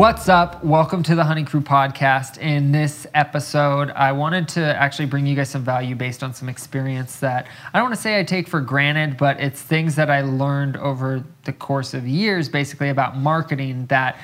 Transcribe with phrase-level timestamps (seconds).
[0.00, 0.64] What's up?
[0.64, 2.38] Welcome to the Honey Crew podcast.
[2.38, 6.48] In this episode, I wanted to actually bring you guys some value based on some
[6.48, 10.08] experience that I don't want to say I take for granted, but it's things that
[10.08, 14.18] I learned over the course of years, basically about marketing that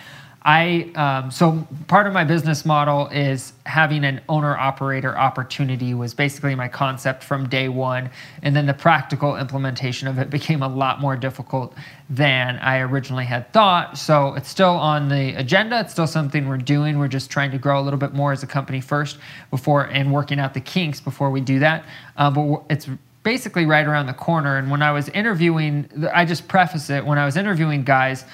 [0.46, 6.14] I um, so part of my business model is having an owner operator opportunity was
[6.14, 8.10] basically my concept from day one,
[8.44, 11.74] and then the practical implementation of it became a lot more difficult
[12.08, 13.98] than I originally had thought.
[13.98, 15.80] So it's still on the agenda.
[15.80, 17.00] It's still something we're doing.
[17.00, 19.18] We're just trying to grow a little bit more as a company first
[19.50, 21.84] before and working out the kinks before we do that.
[22.16, 22.88] Uh, but it's
[23.24, 24.58] basically right around the corner.
[24.58, 28.24] And when I was interviewing, I just preface it when I was interviewing guys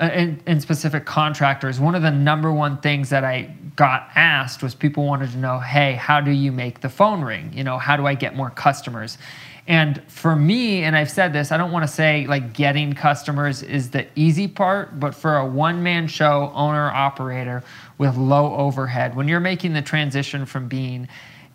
[0.00, 4.62] Uh, in, in specific contractors, one of the number one things that I got asked
[4.62, 7.52] was people wanted to know, hey, how do you make the phone ring?
[7.52, 9.18] You know, how do I get more customers?
[9.66, 13.62] And for me, and I've said this, I don't want to say like getting customers
[13.62, 17.62] is the easy part, but for a one man show owner operator
[17.98, 21.08] with low overhead, when you're making the transition from being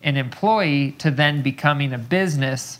[0.04, 2.80] an employee to then becoming a business,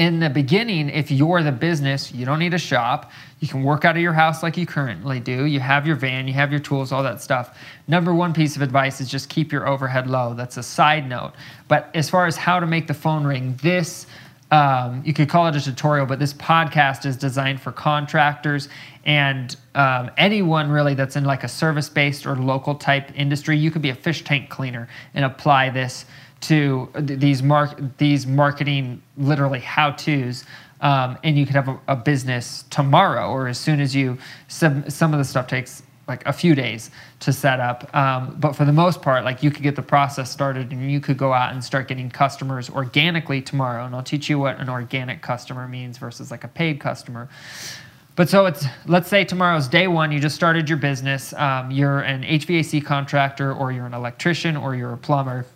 [0.00, 3.12] in the beginning, if you're the business, you don't need a shop.
[3.38, 5.44] You can work out of your house like you currently do.
[5.44, 7.58] You have your van, you have your tools, all that stuff.
[7.86, 10.32] Number one piece of advice is just keep your overhead low.
[10.32, 11.32] That's a side note.
[11.68, 14.06] But as far as how to make the phone ring, this
[14.50, 18.68] um, you could call it a tutorial, but this podcast is designed for contractors
[19.04, 23.56] and um, anyone really that's in like a service based or local type industry.
[23.56, 26.04] You could be a fish tank cleaner and apply this
[26.42, 27.42] to these
[27.98, 30.44] these marketing literally how tos
[30.80, 34.16] um, and you could have a, a, business tomorrow or as soon as you
[34.48, 38.52] some some of the stuff takes like a few days to set up um, but
[38.54, 41.32] for the most part like you could get the process started and you could go
[41.32, 45.66] out and start getting customers organically tomorrow and i'll teach you what an organic customer
[45.66, 47.28] means versus like a paid customer
[48.16, 50.12] but so it's let's say tomorrow's day one.
[50.12, 51.32] You just started your business.
[51.32, 55.46] Um, you're an HVAC contractor, or you're an electrician, or you're a plumber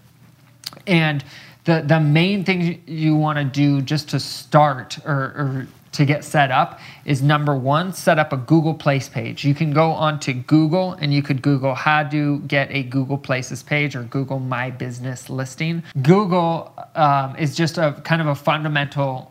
[0.86, 1.24] and
[1.64, 6.24] the, the main thing you want to do just to start or, or to get
[6.24, 9.44] set up is number one, set up a Google Place page.
[9.44, 13.62] You can go onto Google and you could Google how to get a Google Places
[13.62, 15.82] page or Google My Business listing.
[16.02, 19.30] Google um, is just a kind of a fundamental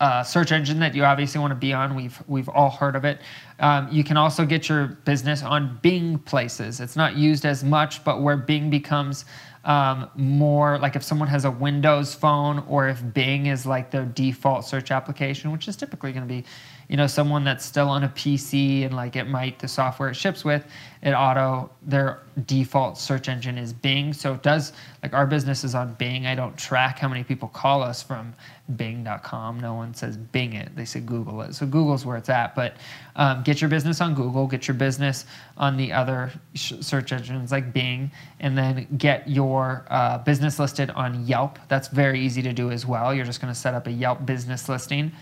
[0.00, 1.96] uh, search engine that you obviously want to be on.
[1.96, 3.20] We've we've all heard of it.
[3.58, 6.78] Um, you can also get your business on Bing Places.
[6.78, 9.24] It's not used as much, but where Bing becomes
[9.68, 14.06] um, more like if someone has a Windows phone or if Bing is like their
[14.06, 16.42] default search application, which is typically going to be,
[16.88, 20.14] you know, someone that's still on a PC and like it might the software it
[20.14, 20.64] ships with,
[21.02, 24.14] it auto their default search engine is Bing.
[24.14, 26.26] So it does like our business is on Bing.
[26.26, 28.32] I don't track how many people call us from
[28.76, 29.60] Bing.com.
[29.60, 30.74] No one says Bing it.
[30.76, 31.54] They say Google it.
[31.54, 32.54] So Google's where it's at.
[32.54, 32.76] But
[33.16, 34.46] um, get your business on Google.
[34.46, 39.57] Get your business on the other search engines like Bing, and then get your
[39.88, 41.58] uh, business listed on Yelp.
[41.68, 43.14] That's very easy to do as well.
[43.14, 45.12] You're just going to set up a Yelp business listing,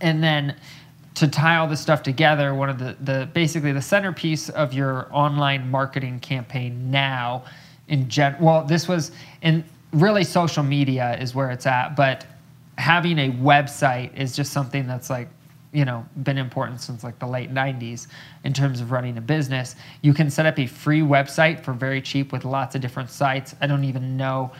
[0.00, 0.56] and then
[1.14, 5.08] to tie all this stuff together, one of the, the basically the centerpiece of your
[5.10, 7.44] online marketing campaign now
[7.88, 12.24] in gen well, this was in really social media is where it's at, but
[12.78, 15.28] having a website is just something that's like
[15.72, 18.06] you know been important since like the late 90s
[18.44, 22.02] in terms of running a business you can set up a free website for very
[22.02, 24.50] cheap with lots of different sites i don't even know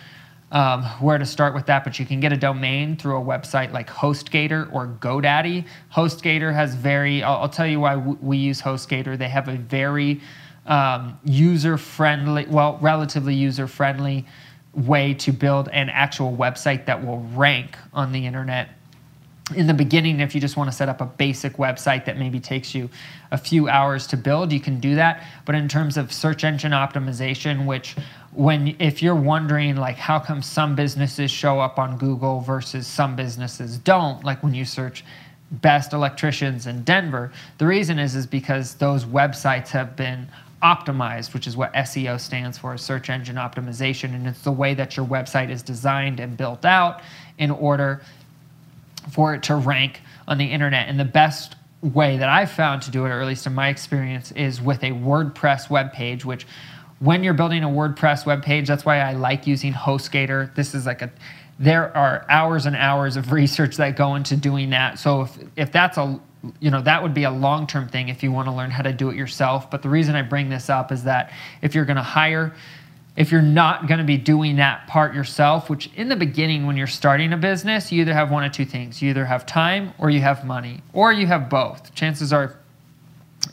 [0.53, 3.72] um, where to start with that, but you can get a domain through a website
[3.72, 5.65] like HostGator or GoDaddy.
[5.94, 9.16] HostGator has very, I'll, I'll tell you why we use HostGator.
[9.16, 10.21] They have a very
[10.66, 14.27] um, user friendly, well, relatively user friendly
[14.75, 18.71] way to build an actual website that will rank on the internet
[19.54, 22.40] in the beginning, if you just want to set up a basic website that maybe
[22.40, 22.88] takes you
[23.30, 25.24] a few hours to build, you can do that.
[25.44, 27.96] But in terms of search engine optimization, which
[28.32, 33.16] when if you're wondering like how come some businesses show up on Google versus some
[33.16, 35.04] businesses don't, like when you search
[35.50, 40.28] best electricians in Denver, the reason is is because those websites have been
[40.62, 44.96] optimized, which is what SEO stands for, search engine optimization, and it's the way that
[44.96, 47.00] your website is designed and built out
[47.38, 48.03] in order
[49.10, 50.88] for it to rank on the internet.
[50.88, 53.68] And the best way that I've found to do it, or at least in my
[53.68, 56.47] experience, is with a WordPress web page, which
[56.98, 60.54] when you're building a WordPress web page, that's why I like using HostGator.
[60.54, 61.10] This is like a
[61.58, 64.98] there are hours and hours of research that go into doing that.
[64.98, 66.20] So if if that's a
[66.58, 68.92] you know that would be a long-term thing if you want to learn how to
[68.92, 69.70] do it yourself.
[69.70, 71.32] But the reason I bring this up is that
[71.62, 72.54] if you're going to hire
[73.20, 76.74] if you're not going to be doing that part yourself, which in the beginning, when
[76.74, 79.02] you're starting a business, you either have one of two things.
[79.02, 81.94] You either have time or you have money, or you have both.
[81.94, 82.58] Chances are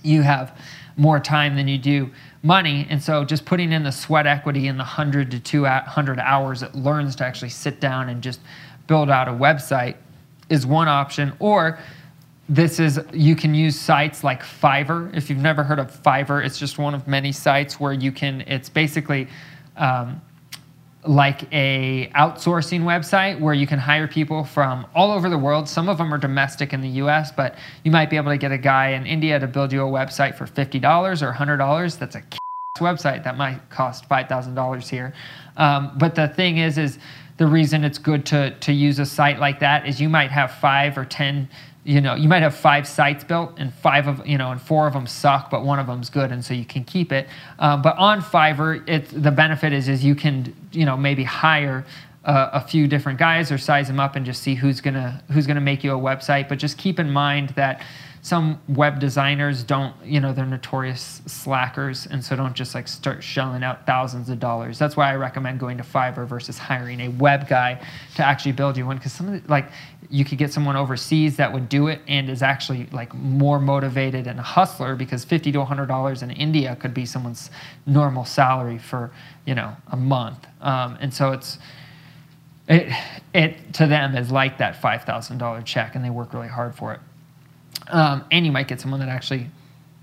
[0.04, 0.58] you have
[0.96, 2.10] more time than you do
[2.44, 2.88] money.
[2.90, 6.74] And so just putting in the sweat equity in the 100 to 200 hours it
[6.74, 8.40] learns to actually sit down and just
[8.88, 9.98] build out a website
[10.48, 11.34] is one option.
[11.40, 11.78] Or
[12.48, 15.14] this is you can use sites like Fiverr.
[15.14, 18.42] If you've never heard of Fiverr, it's just one of many sites where you can.
[18.48, 19.28] It's basically
[19.78, 20.22] um,
[21.06, 25.70] like a outsourcing website where you can hire people from all over the world.
[25.70, 28.52] Some of them are domestic in the U.S., but you might be able to get
[28.52, 31.98] a guy in India to build you a website for fifty dollars or hundred dollars.
[31.98, 32.24] That's a
[32.80, 35.14] website that might cost five thousand dollars here.
[35.56, 37.00] Um, but the thing is, is
[37.38, 40.52] the reason it's good to to use a site like that is you might have
[40.52, 41.48] five or ten
[41.88, 44.88] you know you might have five sites built and five of you know and four
[44.88, 47.28] of them suck but one of them's good and so you can keep it.
[47.60, 51.86] Um, but on fiverr it's the benefit is is you can you know maybe hire
[52.30, 55.62] a few different guys or size them up and just see who's gonna who's gonna
[55.62, 57.82] make you a website but just keep in mind that
[58.28, 63.24] some web designers don't, you know, they're notorious slackers, and so don't just like start
[63.24, 64.78] shelling out thousands of dollars.
[64.78, 67.82] That's why I recommend going to Fiverr versus hiring a web guy
[68.16, 68.98] to actually build you one.
[68.98, 69.70] Because some of the, like
[70.10, 74.28] you could get someone overseas that would do it and is actually like more motivated
[74.28, 77.50] and a hustler because fifty to hundred dollars in India could be someone's
[77.86, 79.10] normal salary for
[79.46, 81.60] you know a month, um, and so it's.
[82.68, 82.92] It,
[83.34, 87.00] it to them is like that $5,000 check and they work really hard for it.
[87.90, 89.48] Um, and you might get someone that actually,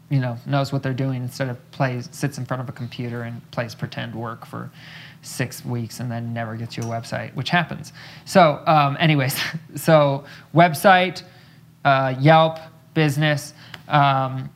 [0.08, 3.22] you know, knows what they're doing instead of plays sits in front of a computer
[3.22, 4.70] and plays pretend work for
[5.20, 7.92] six weeks and then never gets you a website, which happens.
[8.24, 9.38] So, um, anyways,
[9.74, 10.24] so
[10.54, 11.22] website,
[11.84, 12.58] uh, Yelp,
[12.94, 13.52] business,
[13.88, 14.50] um,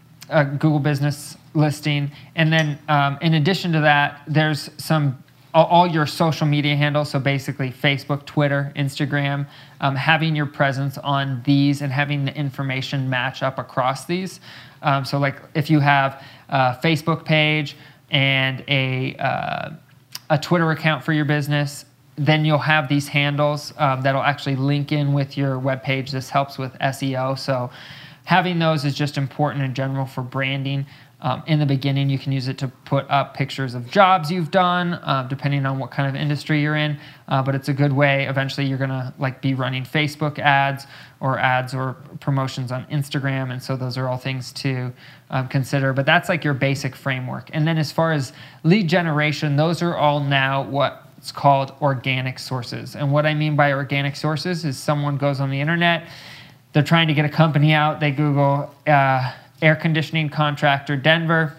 [0.58, 5.22] Google Business listing, and then um, in addition to that, there's some
[5.54, 7.10] all, your social media handles.
[7.10, 9.46] So basically, Facebook, Twitter, Instagram,
[9.80, 14.40] um, having your presence on these and having the information match up across these.
[14.82, 17.76] Um, so, like if you have a Facebook page
[18.10, 19.70] and a uh,
[20.30, 21.84] a Twitter account for your business,
[22.16, 26.10] then you'll have these handles um, that'll actually link in with your web page.
[26.10, 27.38] This helps with SEO.
[27.38, 27.70] So
[28.24, 30.84] having those is just important in general for branding.
[31.20, 34.52] Um, in the beginning, you can use it to put up pictures of jobs you've
[34.52, 36.96] done, uh, depending on what kind of industry you're in.
[37.26, 38.26] Uh, but it's a good way.
[38.26, 40.86] Eventually, you're gonna like be running Facebook ads
[41.18, 44.92] or ads or promotions on Instagram, and so those are all things to
[45.30, 45.92] um, consider.
[45.92, 47.50] But that's like your basic framework.
[47.52, 48.32] And then as far as
[48.62, 52.94] lead generation, those are all now what's called organic sources.
[52.94, 56.08] And what I mean by organic sources is someone goes on the internet,
[56.74, 58.72] they're trying to get a company out, they Google.
[58.86, 59.32] Uh,
[59.62, 61.54] air conditioning contractor, Denver.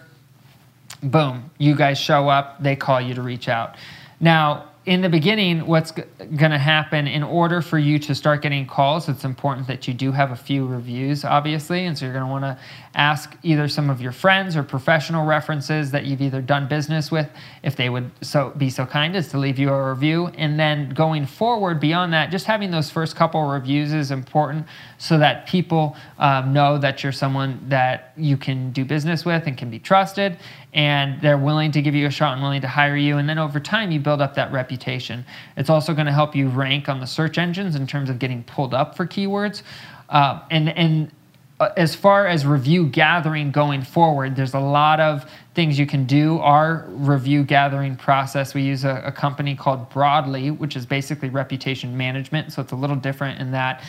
[1.01, 3.75] Boom, you guys show up, they call you to reach out.
[4.19, 8.41] Now, in the beginning, what's g- going to happen in order for you to start
[8.41, 11.85] getting calls, it's important that you do have a few reviews, obviously.
[11.85, 12.57] And so you're going to want to
[12.95, 17.29] ask either some of your friends or professional references that you've either done business with,
[17.61, 20.27] if they would so be so kind as to leave you a review.
[20.37, 24.65] And then going forward beyond that, just having those first couple reviews is important
[24.97, 29.57] so that people um, know that you're someone that you can do business with and
[29.57, 30.37] can be trusted
[30.73, 33.17] and they're willing to give you a shot and willing to hire you.
[33.17, 35.25] And then over time, you build up that reputation.
[35.57, 38.43] It's also going to help you rank on the search engines in terms of getting
[38.43, 39.63] pulled up for keywords.
[40.09, 41.11] Uh, and and
[41.59, 46.05] uh, as far as review gathering going forward, there's a lot of things you can
[46.05, 46.39] do.
[46.39, 51.97] Our review gathering process, we use a, a company called Broadly, which is basically reputation
[51.97, 52.53] management.
[52.53, 53.83] So it's a little different in that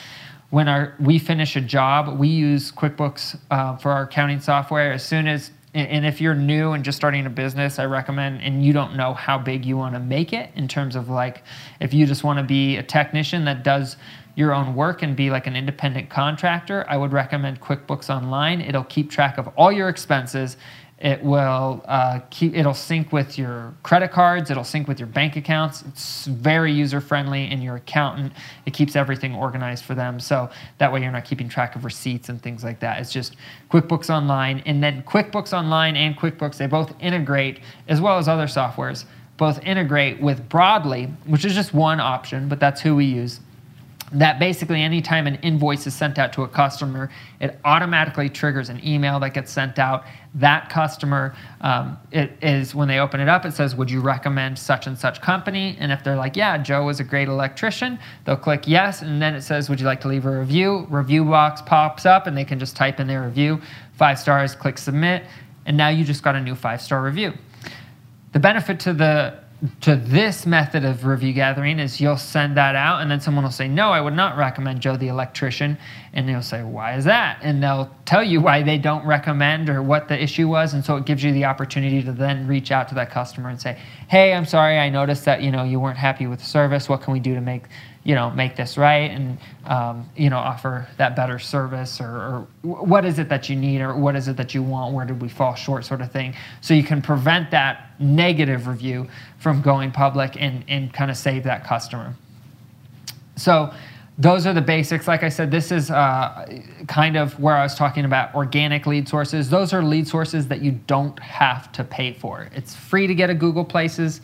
[0.50, 4.92] when our we finish a job, we use QuickBooks uh, for our accounting software.
[4.92, 8.64] As soon as and if you're new and just starting a business, I recommend, and
[8.64, 11.44] you don't know how big you want to make it in terms of like,
[11.80, 13.96] if you just want to be a technician that does
[14.34, 18.60] your own work and be like an independent contractor, I would recommend QuickBooks Online.
[18.60, 20.56] It'll keep track of all your expenses
[21.00, 22.54] it will uh, keep.
[22.54, 24.50] It'll sync with your credit cards.
[24.50, 25.82] It'll sync with your bank accounts.
[25.88, 28.34] It's very user friendly, and your accountant.
[28.66, 32.28] It keeps everything organized for them, so that way you're not keeping track of receipts
[32.28, 33.00] and things like that.
[33.00, 33.36] It's just
[33.70, 38.46] QuickBooks Online, and then QuickBooks Online and QuickBooks they both integrate as well as other
[38.46, 39.06] softwares.
[39.38, 43.40] Both integrate with Broadly, which is just one option, but that's who we use
[44.12, 48.84] that basically anytime an invoice is sent out to a customer, it automatically triggers an
[48.84, 50.04] email that gets sent out.
[50.34, 54.58] That customer um, it is when they open it up, it says, "Would you recommend
[54.58, 58.36] such and such company?" And if they're like, "Yeah, Joe is a great electrician," they'll
[58.36, 61.62] click yes, and then it says, "Would you like to leave a review?" Review box
[61.62, 63.60] pops up, and they can just type in their review,
[63.92, 65.24] five stars, click submit,
[65.66, 67.32] and now you just got a new five star review.
[68.32, 69.34] The benefit to the
[69.82, 73.50] to this method of review gathering is you'll send that out and then someone will
[73.50, 75.76] say no i would not recommend joe the electrician.
[76.12, 77.38] And you'll say why is that?
[77.42, 80.96] And they'll tell you why they don't recommend or what the issue was and so
[80.96, 84.32] it gives you the opportunity to then reach out to that customer and say hey
[84.32, 86.88] i'm sorry i noticed that you know you weren't happy with the service.
[86.88, 87.64] What can we do to make
[88.02, 92.46] you know make this right and um, you know offer that better service or, or
[92.62, 95.20] what is it that you need or what is it that you want where did
[95.20, 99.06] we fall short sort of thing so you can prevent that negative review
[99.38, 102.14] from going public and, and kind of save that customer
[103.36, 103.72] so
[104.20, 105.08] those are the basics.
[105.08, 106.46] Like I said, this is uh,
[106.86, 109.48] kind of where I was talking about organic lead sources.
[109.48, 112.46] Those are lead sources that you don't have to pay for.
[112.54, 114.20] It's free to get a Google Places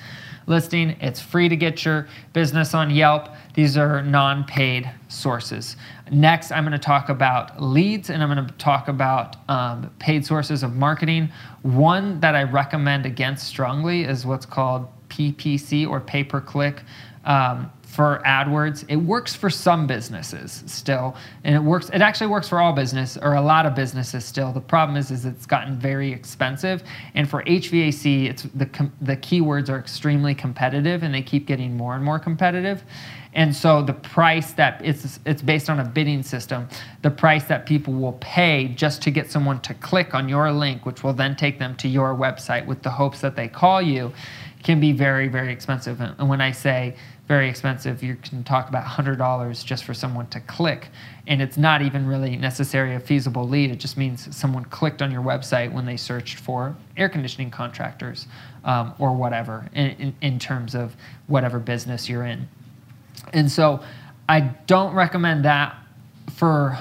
[0.46, 0.90] listing.
[1.00, 3.28] It's free to get your business on Yelp.
[3.54, 5.76] These are non paid sources.
[6.10, 10.24] Next, I'm going to talk about leads and I'm going to talk about um, paid
[10.24, 11.30] sources of marketing.
[11.62, 16.82] One that I recommend against strongly is what's called PPC or pay per click.
[17.24, 18.84] Um, for AdWords.
[18.88, 21.88] It works for some businesses still, and it works.
[21.88, 24.52] It actually works for all business or a lot of businesses still.
[24.52, 26.82] The problem is, is it's gotten very expensive,
[27.14, 31.94] and for HVAC, it's the the keywords are extremely competitive, and they keep getting more
[31.94, 32.84] and more competitive.
[33.32, 36.68] And so the price that it's it's based on a bidding system,
[37.00, 40.84] the price that people will pay just to get someone to click on your link,
[40.84, 44.12] which will then take them to your website with the hopes that they call you,
[44.62, 45.98] can be very very expensive.
[46.02, 48.02] And when I say very expensive.
[48.02, 50.88] You can talk about $100 just for someone to click.
[51.26, 53.70] And it's not even really necessarily a feasible lead.
[53.70, 58.26] It just means someone clicked on your website when they searched for air conditioning contractors
[58.64, 60.94] um, or whatever in, in, in terms of
[61.26, 62.48] whatever business you're in.
[63.32, 63.82] And so
[64.28, 65.76] I don't recommend that
[66.34, 66.78] for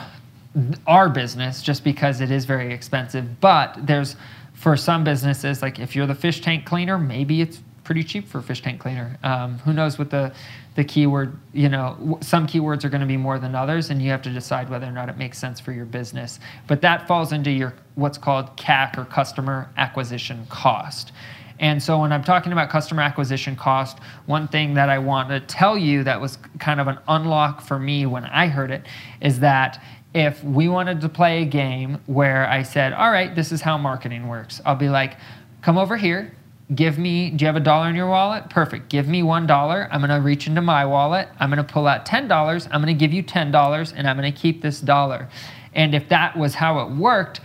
[0.87, 3.39] our business just because it is very expensive.
[3.41, 4.15] But there's
[4.53, 8.39] for some businesses, like if you're the fish tank cleaner, maybe it's pretty cheap for
[8.39, 9.17] a fish tank cleaner.
[9.23, 10.33] Um, who knows what the
[10.75, 11.37] the keyword?
[11.53, 14.31] You know, some keywords are going to be more than others, and you have to
[14.31, 16.39] decide whether or not it makes sense for your business.
[16.67, 21.13] But that falls into your what's called CAC or customer acquisition cost.
[21.59, 25.39] And so when I'm talking about customer acquisition cost, one thing that I want to
[25.39, 28.85] tell you that was kind of an unlock for me when I heard it
[29.21, 29.81] is that
[30.13, 33.77] if we wanted to play a game where I said, all right, this is how
[33.77, 35.17] marketing works, I'll be like,
[35.61, 36.33] come over here,
[36.73, 38.49] give me do you have a dollar in your wallet?
[38.49, 38.89] Perfect.
[38.89, 39.87] Give me one dollar.
[39.91, 41.27] I'm going to reach into my wallet.
[41.39, 42.67] I'm going to pull out ten dollars.
[42.71, 45.29] I'm going to give you ten dollars and i'm going to keep this dollar.
[45.73, 47.41] And if that was how it worked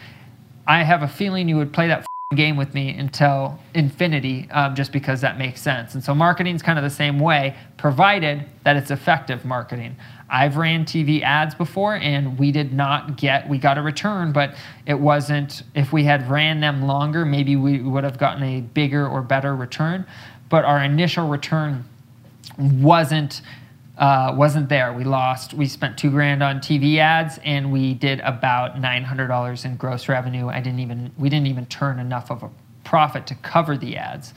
[0.67, 4.93] i have a feeling you would play that game with me until infinity um, just
[4.93, 5.95] because that makes sense.
[5.95, 9.97] And so marketing is kind of the same way provided that it's effective marketing
[10.31, 14.55] I've ran TV ads before and we did not get, we got a return, but
[14.87, 19.07] it wasn't, if we had ran them longer, maybe we would have gotten a bigger
[19.07, 20.07] or better return.
[20.49, 21.85] But our initial return
[22.59, 23.43] wasn't
[23.99, 24.95] uh, wasn't there.
[24.95, 25.53] We lost.
[25.53, 29.77] We spent two grand on TV ads, and we did about nine hundred dollars in
[29.77, 30.49] gross revenue.
[30.49, 32.51] I didn't even we didn't even turn enough of a
[32.83, 34.33] profit to cover the ads.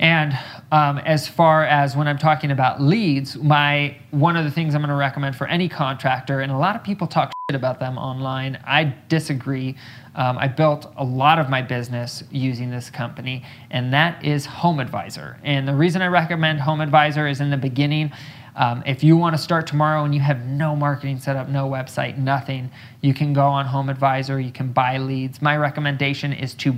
[0.00, 0.36] And
[0.72, 4.80] um, as far as when I'm talking about leads, my one of the things I'm
[4.80, 7.96] going to recommend for any contractor, and a lot of people talk shit about them
[7.96, 8.58] online.
[8.64, 9.76] I disagree.
[10.16, 14.80] Um, I built a lot of my business using this company, and that is Home
[14.80, 15.38] Advisor.
[15.44, 18.12] And the reason I recommend Home Advisor is in the beginning.
[18.56, 21.68] Um, if you want to start tomorrow and you have no marketing set up, no
[21.68, 22.70] website, nothing,
[23.00, 24.40] you can go on Home Advisor.
[24.40, 25.42] You can buy leads.
[25.42, 26.76] My recommendation is to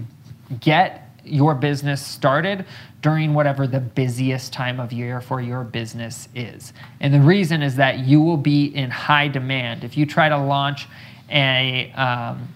[0.60, 2.64] get your business started
[3.02, 6.72] during whatever the busiest time of year for your business is.
[7.00, 9.84] And the reason is that you will be in high demand.
[9.84, 10.88] If you try to launch
[11.30, 12.48] a um,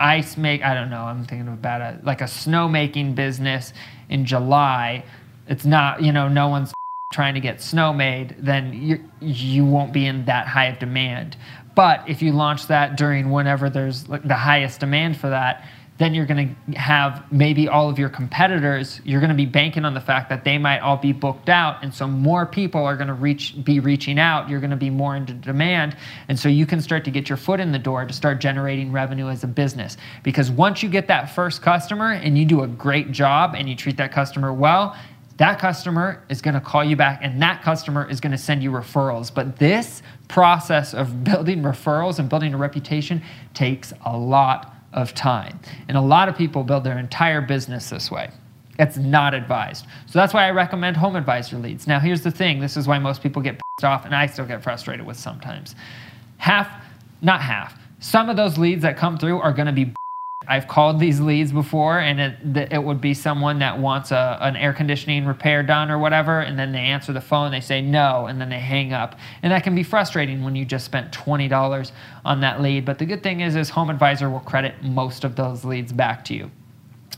[0.00, 3.72] ice make, I don't know, I'm thinking about a like a snow making business
[4.08, 5.04] in July,
[5.48, 6.72] it's not, you know, no one's
[7.12, 11.36] trying to get snow made, then you, you won't be in that high of demand.
[11.74, 15.66] But if you launch that during whenever there's the highest demand for that,
[15.98, 19.84] then you're going to have maybe all of your competitors you're going to be banking
[19.84, 22.96] on the fact that they might all be booked out and so more people are
[22.96, 25.96] going to reach be reaching out you're going to be more into demand
[26.28, 28.92] and so you can start to get your foot in the door to start generating
[28.92, 29.96] revenue as a business.
[30.22, 33.76] Because once you get that first customer and you do a great job and you
[33.76, 34.96] treat that customer well
[35.38, 38.62] that customer is going to call you back and that customer is going to send
[38.62, 39.32] you referrals.
[39.34, 43.22] But this process of building referrals and building a reputation
[43.54, 45.58] takes a lot of time.
[45.88, 48.30] And a lot of people build their entire business this way.
[48.78, 49.86] It's not advised.
[50.06, 51.86] So that's why I recommend home advisor leads.
[51.86, 54.46] Now, here's the thing this is why most people get pissed off, and I still
[54.46, 55.74] get frustrated with sometimes.
[56.38, 56.68] Half,
[57.20, 59.94] not half, some of those leads that come through are going to be.
[60.52, 64.54] I've called these leads before, and it, it would be someone that wants a, an
[64.54, 68.26] air conditioning repair done or whatever, and then they answer the phone, they say no,
[68.26, 69.18] and then they hang up.
[69.42, 71.92] And that can be frustrating when you just spent $20
[72.26, 72.84] on that lead.
[72.84, 76.22] But the good thing is, is Home Advisor will credit most of those leads back
[76.26, 76.50] to you.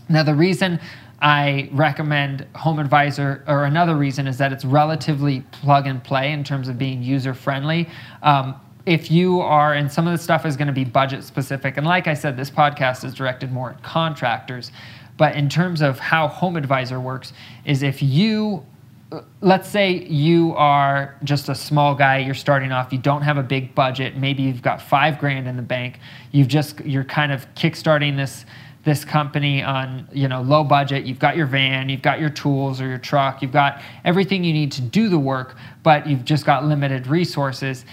[0.08, 0.78] Now, the reason
[1.20, 6.44] I recommend Home Advisor, or another reason is that it's relatively plug and play in
[6.44, 7.88] terms of being user friendly.
[8.22, 8.54] Um,
[8.86, 11.86] if you are, and some of the stuff is going to be budget specific, and
[11.86, 14.72] like I said, this podcast is directed more at contractors.
[15.16, 17.32] But in terms of how Home Advisor works,
[17.64, 18.64] is if you
[19.12, 23.36] uh, let's say you are just a small guy you're starting off you don't have
[23.36, 26.00] a big budget maybe you've got five grand in the bank
[26.32, 28.46] you've just you're kind of kickstarting this
[28.84, 32.80] this company on you know low budget you've got your van you've got your tools
[32.80, 36.46] or your truck you've got everything you need to do the work but you've just
[36.46, 37.84] got limited resources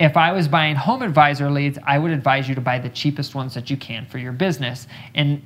[0.00, 3.34] if I was buying home advisor leads, I would advise you to buy the cheapest
[3.34, 4.88] ones that you can for your business.
[5.14, 5.42] And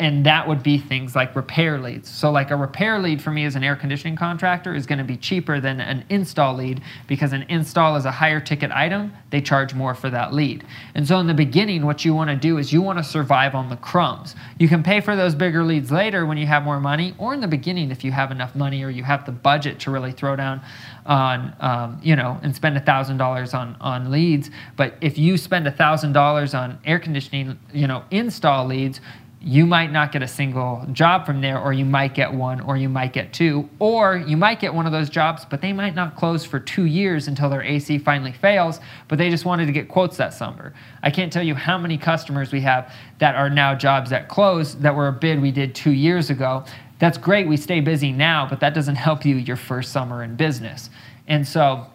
[0.00, 2.08] and that would be things like repair leads.
[2.08, 5.04] So, like a repair lead for me as an air conditioning contractor is going to
[5.04, 9.12] be cheaper than an install lead because an install is a higher ticket item.
[9.30, 10.64] They charge more for that lead.
[10.94, 13.54] And so, in the beginning, what you want to do is you want to survive
[13.54, 14.36] on the crumbs.
[14.58, 17.40] You can pay for those bigger leads later when you have more money, or in
[17.40, 20.36] the beginning if you have enough money or you have the budget to really throw
[20.36, 20.60] down
[21.06, 24.50] on, um, you know, and spend $1,000 on, on leads.
[24.76, 29.00] But if you spend $1,000 on air conditioning, you know, install leads,
[29.40, 32.76] you might not get a single job from there, or you might get one, or
[32.76, 35.94] you might get two, or you might get one of those jobs, but they might
[35.94, 39.72] not close for two years until their AC finally fails, but they just wanted to
[39.72, 40.74] get quotes that summer.
[41.04, 44.74] I can't tell you how many customers we have that are now jobs that close
[44.76, 46.64] that were a bid we did two years ago.
[46.98, 50.34] That's great, we stay busy now, but that doesn't help you your first summer in
[50.34, 50.90] business.
[51.28, 51.86] And so,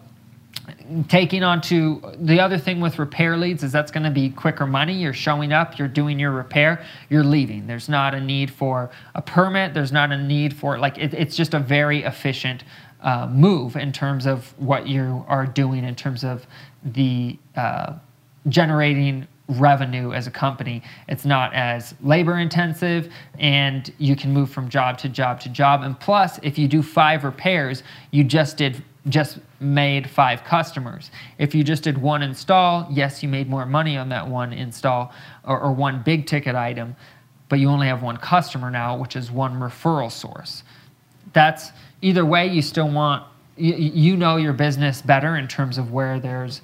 [1.08, 4.66] taking on to the other thing with repair leads is that's going to be quicker
[4.66, 4.94] money.
[4.94, 7.66] You're showing up, you're doing your repair, you're leaving.
[7.66, 9.74] There's not a need for a permit.
[9.74, 12.64] There's not a need for like it, it's just a very efficient
[13.00, 16.46] uh, move in terms of what you are doing in terms of
[16.84, 17.94] the uh,
[18.48, 20.82] generating revenue as a company.
[21.08, 25.82] It's not as labor intensive and you can move from job to job to job.
[25.82, 31.10] And plus, if you do five repairs, you just did just made five customers.
[31.38, 35.12] If you just did one install, yes, you made more money on that one install
[35.44, 36.96] or, or one big ticket item,
[37.48, 40.62] but you only have one customer now, which is one referral source.
[41.34, 43.24] That's either way, you still want,
[43.56, 46.62] you, you know your business better in terms of where there's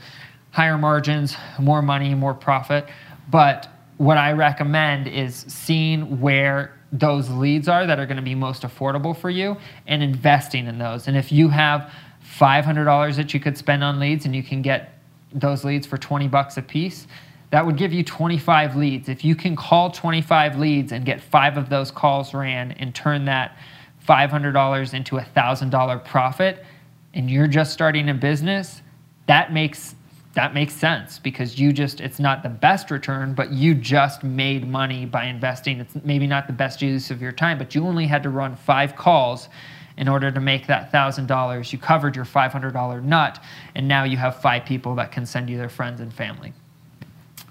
[0.53, 2.87] higher margins, more money, more profit.
[3.31, 8.35] But what I recommend is seeing where those leads are that are going to be
[8.35, 11.07] most affordable for you and investing in those.
[11.07, 11.92] And if you have
[12.40, 14.98] $500 that you could spend on leads and you can get
[15.33, 17.07] those leads for 20 bucks a piece,
[17.50, 19.09] that would give you 25 leads.
[19.09, 23.24] If you can call 25 leads and get five of those calls ran and turn
[23.26, 23.57] that
[24.09, 26.64] $500 into a $1,000 profit
[27.12, 28.83] and you're just starting a business,
[29.26, 29.94] that makes
[30.33, 34.68] that makes sense because you just it's not the best return but you just made
[34.68, 38.07] money by investing it's maybe not the best use of your time but you only
[38.07, 39.48] had to run 5 calls
[40.00, 41.72] in order to make that $1,000.
[41.72, 43.38] You covered your $500 nut,
[43.74, 46.52] and now you have five people that can send you their friends and family.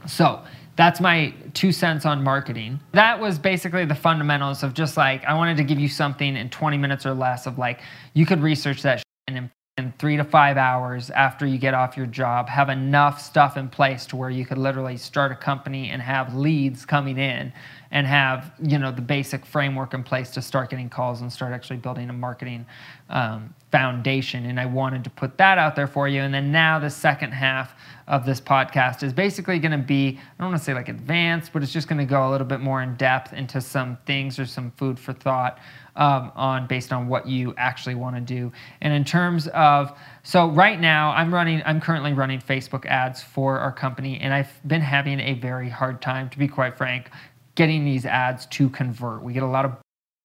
[0.08, 0.42] So
[0.76, 2.80] that's my two cents on marketing.
[2.94, 6.50] That was basically the fundamentals of just like, I wanted to give you something in
[6.50, 7.82] 20 minutes or less of like,
[8.14, 12.06] you could research that in, in three to five hours after you get off your
[12.06, 16.02] job, have enough stuff in place to where you could literally start a company and
[16.02, 17.52] have leads coming in
[17.92, 21.54] and have you know the basic framework in place to start getting calls and start
[21.54, 22.66] actually building a marketing
[23.10, 24.46] um, foundation.
[24.46, 26.22] And i wanted to put that out there for you.
[26.22, 27.74] And then now the second half
[28.10, 31.54] of this podcast is basically going to be i don't want to say like advanced
[31.54, 34.40] but it's just going to go a little bit more in depth into some things
[34.40, 35.60] or some food for thought
[36.00, 40.50] um, on based on what you actually want to do and in terms of so
[40.50, 44.82] right now i'm running i'm currently running facebook ads for our company and i've been
[44.82, 47.12] having a very hard time to be quite frank
[47.60, 49.22] getting these ads to convert.
[49.22, 49.76] We get a lot of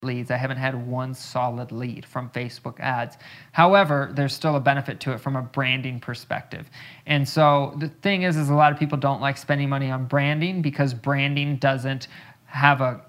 [0.05, 0.31] leads.
[0.31, 3.17] I haven't had one solid lead from Facebook ads.
[3.51, 6.71] However, there's still a benefit to it from a branding perspective.
[7.07, 10.05] And so the thing is is a lot of people don't like spending money on
[10.05, 12.07] branding because branding doesn't
[12.47, 13.01] have a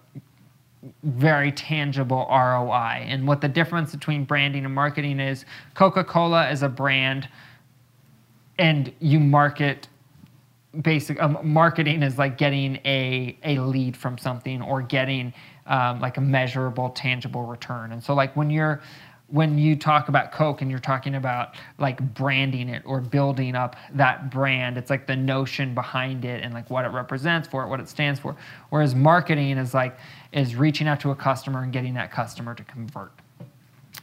[1.03, 3.05] very tangible ROI.
[3.07, 7.27] And what the difference between branding and marketing is Coca-Cola is a brand
[8.57, 9.87] and you market
[10.81, 15.33] basic um, marketing is like getting a, a lead from something or getting
[15.67, 18.81] um, like a measurable tangible return and so like when you're
[19.27, 23.75] when you talk about Coke and you're talking about like branding it or building up
[23.93, 27.69] that brand, it's like the notion behind it and like what it represents for it,
[27.69, 28.35] what it stands for.
[28.69, 29.97] Whereas marketing is like
[30.31, 33.11] is reaching out to a customer and getting that customer to convert.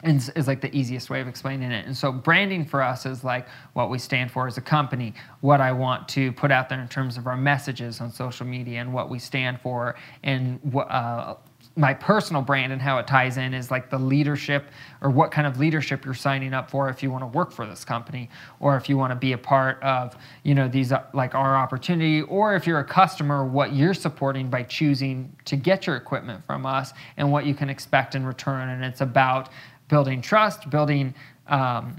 [0.02, 1.86] Is, is like the easiest way of explaining it.
[1.86, 5.60] And so branding for us is like what we stand for as a company, what
[5.60, 8.92] I want to put out there in terms of our messages on social media and
[8.92, 11.36] what we stand for and what uh,
[11.74, 14.66] my personal brand and how it ties in is like the leadership
[15.00, 17.66] or what kind of leadership you're signing up for if you want to work for
[17.66, 18.28] this company
[18.60, 22.20] or if you want to be a part of you know these like our opportunity
[22.22, 26.66] or if you're a customer what you're supporting by choosing to get your equipment from
[26.66, 28.68] us and what you can expect in return.
[28.68, 29.48] And it's about
[29.88, 31.14] building trust building
[31.48, 31.96] um,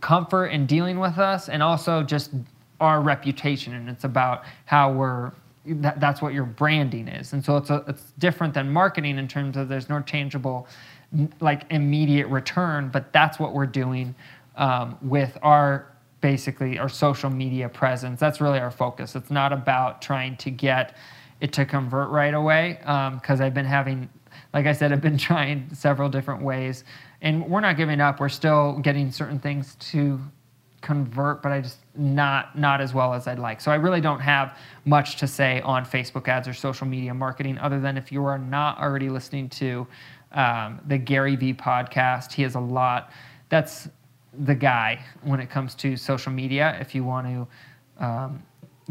[0.00, 2.30] comfort in dealing with us and also just
[2.80, 3.74] our reputation.
[3.74, 5.32] And it's about how we're
[5.66, 7.32] that, that's what your branding is.
[7.32, 10.66] And so it's, a, it's different than marketing in terms of there's no tangible,
[11.40, 14.14] like immediate return, but that's what we're doing
[14.56, 18.18] um, with our basically our social media presence.
[18.18, 19.14] That's really our focus.
[19.14, 20.96] It's not about trying to get
[21.40, 24.08] it to convert right away because um, I've been having,
[24.54, 26.84] like I said, I've been trying several different ways,
[27.20, 28.20] and we're not giving up.
[28.20, 30.20] We're still getting certain things to
[30.80, 33.60] convert, but I just not not as well as I'd like.
[33.60, 37.58] So I really don't have much to say on Facebook ads or social media marketing,
[37.58, 39.86] other than if you are not already listening to
[40.32, 43.10] um, the Gary Vee podcast, he has a lot.
[43.48, 43.88] That's
[44.38, 46.76] the guy when it comes to social media.
[46.80, 48.42] If you want to um,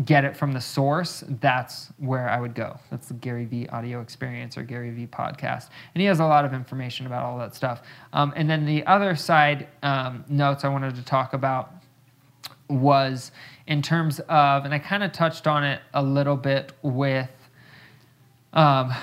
[0.03, 2.77] get it from the source, that's where I would go.
[2.91, 5.69] That's the Gary Vee audio experience or Gary Vee podcast.
[5.93, 7.81] And he has a lot of information about all that stuff.
[8.11, 11.71] Um, and then the other side um, notes I wanted to talk about
[12.69, 13.31] was
[13.67, 17.29] in terms of, and I kind of touched on it a little bit with
[18.55, 18.93] um,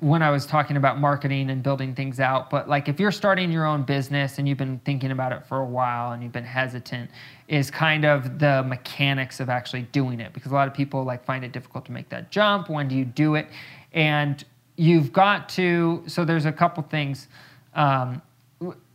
[0.00, 2.48] when I was talking about marketing and building things out.
[2.48, 5.58] But like if you're starting your own business and you've been thinking about it for
[5.58, 7.10] a while and you've been hesitant,
[7.46, 11.22] is kind of the mechanics of actually doing it because a lot of people like
[11.24, 12.70] find it difficult to make that jump.
[12.70, 13.46] When do you do it?
[13.92, 14.42] And
[14.76, 16.02] you've got to.
[16.06, 17.28] So there's a couple things.
[17.74, 18.22] Um,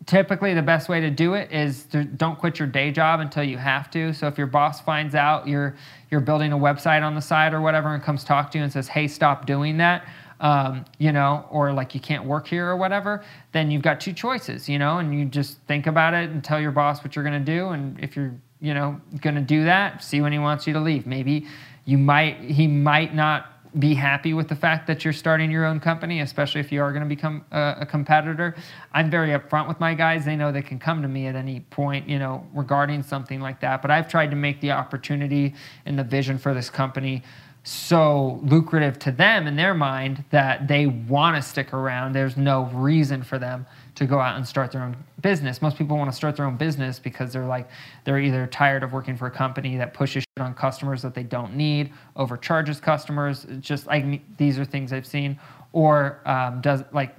[0.09, 3.43] typically the best way to do it is to don't quit your day job until
[3.43, 4.11] you have to.
[4.11, 5.75] So if your boss finds out you're
[6.09, 8.73] you're building a website on the side or whatever and comes talk to you and
[8.73, 10.07] says hey stop doing that
[10.39, 14.11] um, you know or like you can't work here or whatever then you've got two
[14.11, 17.23] choices you know and you just think about it and tell your boss what you're
[17.23, 17.69] going to do.
[17.69, 20.79] And if you're you know going to do that see when he wants you to
[20.79, 21.05] leave.
[21.05, 21.45] Maybe
[21.85, 25.79] you might he might not be happy with the fact that you're starting your own
[25.79, 28.55] company, especially if you are going to become a, a, competitor.
[28.93, 30.25] I'm very upfront with my guys.
[30.25, 33.59] They know they can come to me at any point, you know, regarding something like
[33.61, 33.83] that.
[33.83, 35.53] But I've tried to make the opportunity
[35.85, 37.21] and the vision for this company
[37.63, 42.13] so lucrative to them in their mind that they want to stick around.
[42.13, 43.67] There's no reason for them
[43.99, 45.61] to go out and start their own business.
[45.61, 47.69] Most people want to start their own business because they're like
[48.05, 51.23] they're either tired of working for a company that pushes shit on customers that they
[51.23, 53.45] don't need, overcharges customers.
[53.59, 55.37] Just like these are things I've seen,
[55.73, 57.13] or um, does like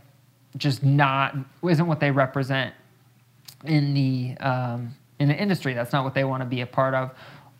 [0.57, 2.75] just not isn't what they represent
[3.67, 5.75] in the um, in the industry.
[5.75, 7.11] That's not what they want to be a part of,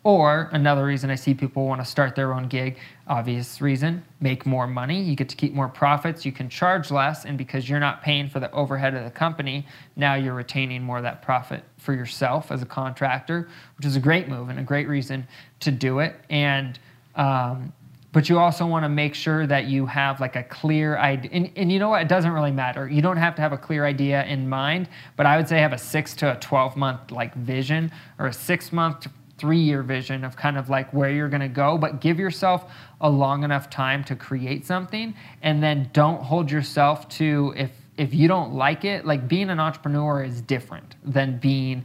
[0.03, 4.47] or another reason I see people want to start their own gig, obvious reason, make
[4.47, 4.99] more money.
[4.99, 6.25] You get to keep more profits.
[6.25, 7.25] You can charge less.
[7.25, 10.97] And because you're not paying for the overhead of the company, now you're retaining more
[10.97, 14.63] of that profit for yourself as a contractor, which is a great move and a
[14.63, 15.27] great reason
[15.59, 16.15] to do it.
[16.31, 16.79] And,
[17.15, 17.71] um,
[18.11, 21.29] but you also want to make sure that you have like a clear idea.
[21.31, 22.01] And, and you know what?
[22.01, 22.89] It doesn't really matter.
[22.89, 25.73] You don't have to have a clear idea in mind, but I would say have
[25.73, 29.07] a six to a 12 month like vision or a six month
[29.41, 32.71] three year vision of kind of like where you're going to go, but give yourself
[33.01, 38.13] a long enough time to create something and then don't hold yourself to if if
[38.13, 41.83] you don't like it, like being an entrepreneur is different than being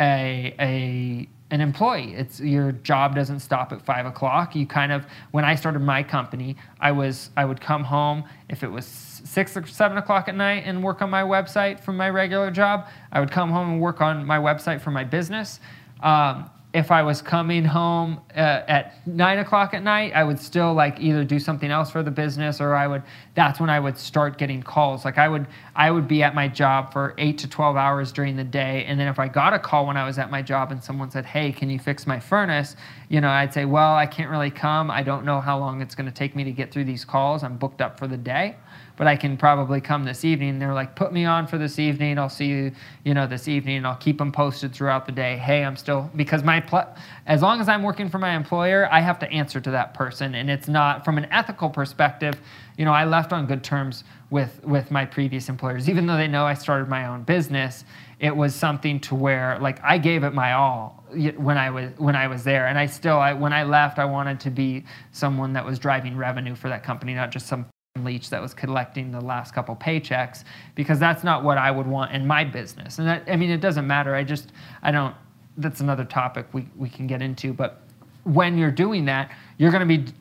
[0.00, 2.14] a a an employee.
[2.14, 4.56] It's your job doesn't stop at five o'clock.
[4.56, 8.62] You kind of when I started my company, I was I would come home if
[8.62, 12.10] it was six or seven o'clock at night and work on my website from my
[12.10, 12.86] regular job.
[13.12, 15.60] I would come home and work on my website for my business.
[16.00, 20.74] Um, if I was coming home uh, at nine o'clock at night, I would still
[20.74, 23.02] like either do something else for the business or I would.
[23.34, 25.02] That's when I would start getting calls.
[25.02, 28.36] Like I would, I would be at my job for eight to twelve hours during
[28.36, 30.70] the day, and then if I got a call when I was at my job
[30.70, 32.76] and someone said, "Hey, can you fix my furnace?"
[33.08, 34.90] You know, I'd say, "Well, I can't really come.
[34.90, 37.42] I don't know how long it's going to take me to get through these calls.
[37.42, 38.56] I'm booked up for the day."
[38.96, 40.58] But I can probably come this evening.
[40.58, 42.18] They're like, put me on for this evening.
[42.18, 42.72] I'll see you,
[43.04, 43.84] you know, this evening.
[43.84, 45.36] I'll keep them posted throughout the day.
[45.36, 46.88] Hey, I'm still because my pl-
[47.26, 50.34] as long as I'm working for my employer, I have to answer to that person,
[50.34, 52.40] and it's not from an ethical perspective.
[52.78, 56.28] You know, I left on good terms with with my previous employers, even though they
[56.28, 57.84] know I started my own business.
[58.18, 61.04] It was something to where like I gave it my all
[61.36, 64.06] when I was when I was there, and I still I, when I left, I
[64.06, 67.66] wanted to be someone that was driving revenue for that company, not just some
[68.04, 72.12] leech that was collecting the last couple paychecks, because that's not what I would want
[72.12, 72.98] in my business.
[72.98, 74.14] And that, I mean, it doesn't matter.
[74.14, 75.14] I just I don't.
[75.56, 77.80] That's another topic we we can get into, but
[78.24, 80.12] when you're doing that, you're going to be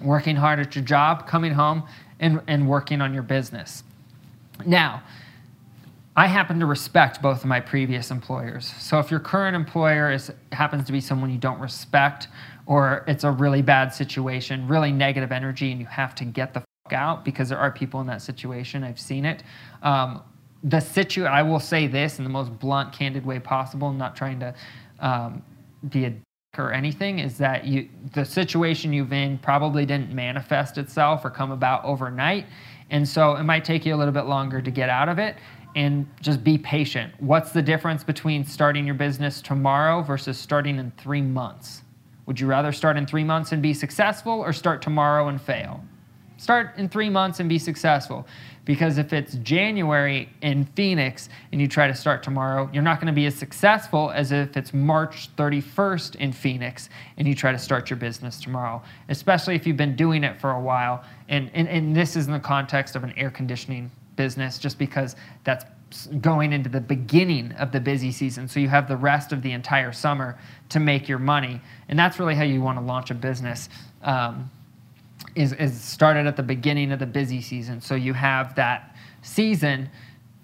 [0.00, 1.82] working hard at your job, coming home,
[2.20, 3.82] and, and working on your business.
[4.64, 5.02] Now,
[6.16, 8.72] I happen to respect both of my previous employers.
[8.78, 12.28] So if your current employer is happens to be someone you don't respect,
[12.66, 16.62] or it's a really bad situation, really negative energy, and you have to get the
[16.92, 18.84] out because there are people in that situation.
[18.84, 19.42] I've seen it.
[19.82, 20.22] Um,
[20.62, 23.88] the situ I will say this in the most blunt, candid way possible.
[23.88, 24.54] I'm not trying to
[25.00, 25.42] um,
[25.88, 26.20] be a dick
[26.58, 31.50] or anything is that you the situation you've in probably didn't manifest itself or come
[31.50, 32.46] about overnight
[32.90, 35.34] and so it might take you a little bit longer to get out of it
[35.74, 40.92] and just be patient what's the difference between starting your business tomorrow versus starting in
[40.92, 41.82] three months
[42.26, 45.82] would you rather start in three months and be successful or start tomorrow and fail
[46.36, 48.26] start in three months and be successful
[48.64, 53.08] because if it's January in Phoenix and you try to start tomorrow, you're not going
[53.08, 57.58] to be as successful as if it's March 31st in Phoenix and you try to
[57.58, 61.04] start your business tomorrow, especially if you've been doing it for a while.
[61.28, 65.16] And, and, and this is in the context of an air conditioning business, just because
[65.44, 65.64] that's
[66.20, 68.48] going into the beginning of the busy season.
[68.48, 70.38] So you have the rest of the entire summer
[70.70, 71.60] to make your money.
[71.88, 73.68] And that's really how you want to launch a business.
[74.02, 74.50] Um,
[75.34, 77.80] is, is started at the beginning of the busy season.
[77.80, 79.90] So you have that season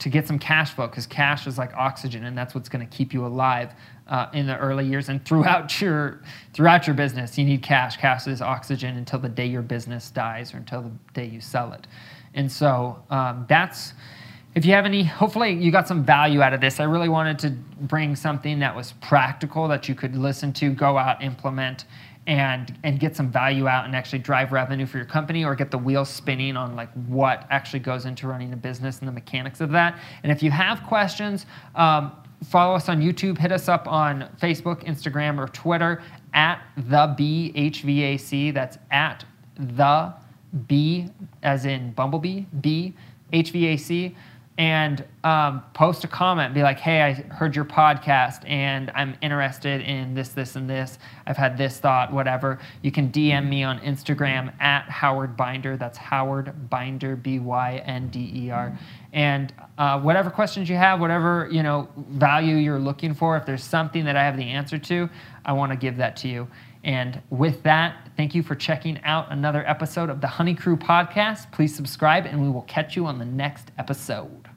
[0.00, 2.96] to get some cash flow because cash is like oxygen and that's what's going to
[2.96, 3.74] keep you alive
[4.09, 6.22] uh, in the early years and throughout your
[6.53, 7.38] throughout your business.
[7.38, 7.96] You need cash.
[7.96, 11.72] Cash is oxygen until the day your business dies or until the day you sell
[11.72, 11.87] it.
[12.35, 13.92] And so um, that's
[14.55, 16.81] if you have any hopefully you got some value out of this.
[16.81, 20.96] I really wanted to bring something that was practical that you could listen to go
[20.96, 21.85] out implement
[22.30, 25.72] and and get some value out and actually drive revenue for your company or get
[25.72, 29.60] the wheels spinning on like what actually goes into running a business and the mechanics
[29.60, 29.98] of that.
[30.22, 32.12] And if you have questions um,
[32.44, 38.54] follow us on youtube hit us up on facebook instagram or twitter at the bhvac
[38.54, 39.26] that's at
[39.58, 40.14] the
[40.66, 41.06] b
[41.42, 42.94] as in bumblebee b
[43.30, 44.14] hvac
[44.60, 49.80] and um, post a comment be like hey i heard your podcast and i'm interested
[49.80, 50.98] in this this and this.
[51.26, 52.58] I've had this thought whatever.
[52.82, 55.78] You can dm me on instagram at howard bynder.
[55.78, 58.78] That's howard bynder b-y-n-d-e-r
[59.14, 63.64] and uh, whatever questions you have whatever you know value you're looking for if there's
[63.64, 65.08] something that i have the answer to
[65.44, 66.46] i want to give that to you.
[66.82, 71.52] And with that, thank you for checking out another episode of the Honey Crew podcast.
[71.52, 74.49] Please subscribe, and we will catch you on the next episode.